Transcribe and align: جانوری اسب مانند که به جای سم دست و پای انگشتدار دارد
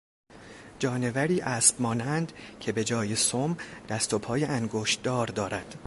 جانوری 0.79 1.41
اسب 1.41 1.81
مانند 1.81 2.31
که 2.59 2.71
به 2.71 2.83
جای 2.83 3.15
سم 3.15 3.57
دست 3.89 4.13
و 4.13 4.19
پای 4.19 4.45
انگشتدار 4.45 5.27
دارد 5.27 5.75